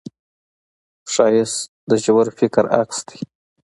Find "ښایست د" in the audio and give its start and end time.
1.13-1.91